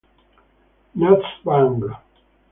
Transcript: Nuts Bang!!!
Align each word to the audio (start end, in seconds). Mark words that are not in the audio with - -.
Nuts 0.95 1.27
Bang!!! 1.45 1.95